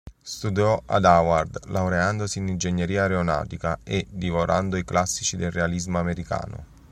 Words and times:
Studiò 0.23 0.81
ad 0.87 1.05
Harvard, 1.05 1.67
laureandosi 1.69 2.39
in 2.39 2.47
ingegneria 2.47 3.03
aeronautica, 3.03 3.77
e 3.83 4.07
divorando 4.09 4.75
i 4.75 4.83
classici 4.83 5.35
del 5.37 5.51
realismo 5.51 5.99
americano. 5.99 6.65